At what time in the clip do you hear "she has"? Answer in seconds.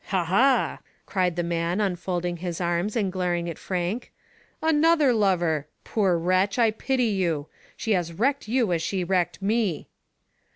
7.77-8.11